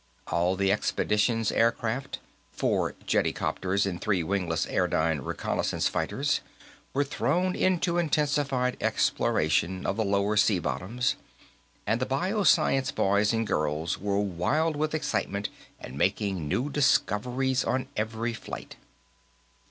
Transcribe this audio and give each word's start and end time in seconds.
All 0.29 0.55
the 0.55 0.71
expedition's 0.71 1.51
aircraft 1.51 2.17
four 2.51 2.95
jetticopters 3.05 3.85
and 3.85 4.01
three 4.01 4.23
wingless 4.23 4.65
airdyne 4.65 5.23
reconnaissance 5.23 5.87
fighters 5.87 6.41
were 6.91 7.03
thrown 7.03 7.55
into 7.55 7.99
intensified 7.99 8.77
exploration 8.81 9.85
of 9.85 9.97
the 9.97 10.03
lower 10.03 10.37
sea 10.37 10.57
bottoms, 10.57 11.17
and 11.85 12.01
the 12.01 12.07
bio 12.07 12.41
science 12.43 12.91
boys 12.91 13.31
and 13.31 13.45
girls 13.45 13.99
were 13.99 14.17
wild 14.17 14.75
with 14.75 14.95
excitement 14.95 15.49
and 15.79 15.95
making 15.99 16.47
new 16.47 16.71
discoveries 16.71 17.63
on 17.63 17.87
each 17.95 18.37
flight. 18.37 18.77